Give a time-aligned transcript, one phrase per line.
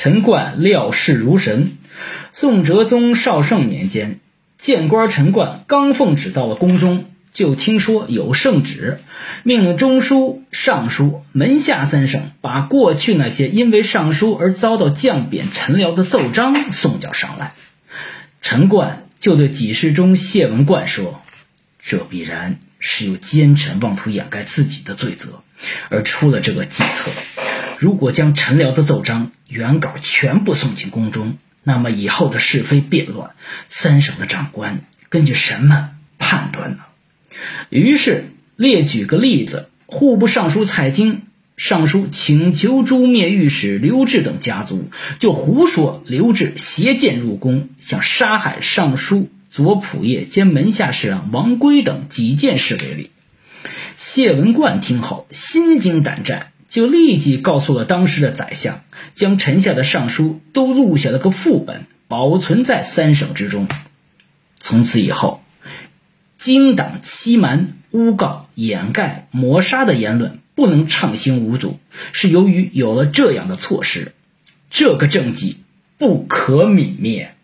[0.00, 1.72] 陈冠料事如神。
[2.30, 4.20] 宋哲宗绍圣年间，
[4.56, 9.00] 谏官陈冠刚奉旨到了宫中，就听说有圣旨，
[9.42, 17.54] 命令中书、尚书、门下三省把过去那些因为上书而遭到降贬陈僚的奏章送交上来。
[18.40, 21.22] 陈冠就对给事中谢文冠说
[21.82, 25.42] ：“这必然是有奸臣妄图掩盖自己的罪责，
[25.88, 27.10] 而出了这个计策。
[27.80, 33.30] 如果将陈辽的奏章原稿全部送进宫中，那么以后的是非变乱，
[33.66, 36.78] 三省的长官根据什么判断呢？”
[37.70, 41.22] 于是列举个例子：户部尚书蔡京
[41.56, 53.10] 上书请求诛灭御史刘志等家族，就胡说刘志携剑入宫，想杀害尚书左仆射兼门下侍郎王圭等几件事为例。
[53.96, 63.66] 谢文冠听后心惊胆战，就立即告诉了当时的宰相，将臣下的上书都录下了个副本，保存在三省之中。
[64.56, 65.42] 从此以后，
[66.36, 70.38] 经党欺瞒、诬告、掩盖、抹杀的言论。
[70.58, 71.78] 不能畅行无阻，
[72.12, 74.12] 是由于有了这样的措施，
[74.70, 75.58] 这个政绩
[75.98, 77.36] 不可泯灭。